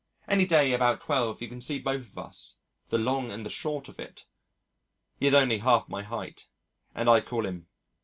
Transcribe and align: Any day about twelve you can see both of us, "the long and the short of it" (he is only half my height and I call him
Any 0.27 0.47
day 0.47 0.73
about 0.73 0.99
twelve 0.99 1.43
you 1.43 1.47
can 1.47 1.61
see 1.61 1.77
both 1.77 2.09
of 2.09 2.17
us, 2.17 2.57
"the 2.89 2.97
long 2.97 3.29
and 3.29 3.45
the 3.45 3.51
short 3.51 3.87
of 3.87 3.99
it" 3.99 4.25
(he 5.19 5.27
is 5.27 5.35
only 5.35 5.59
half 5.59 5.87
my 5.89 6.01
height 6.01 6.47
and 6.95 7.07
I 7.07 7.21
call 7.21 7.45
him 7.45 7.67